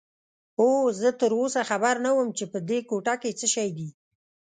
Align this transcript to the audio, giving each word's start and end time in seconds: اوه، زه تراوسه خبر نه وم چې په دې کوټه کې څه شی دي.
اوه، 0.61 0.89
زه 1.01 1.09
تراوسه 1.19 1.61
خبر 1.69 1.95
نه 2.05 2.11
وم 2.17 2.29
چې 2.37 2.45
په 2.51 2.59
دې 2.69 2.79
کوټه 2.89 3.15
کې 3.21 3.31
څه 3.39 3.45
شی 3.53 3.69
دي. 3.77 3.89